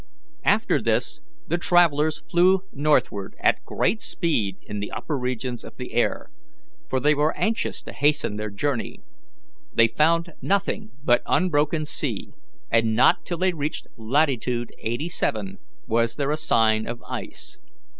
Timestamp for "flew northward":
2.27-3.35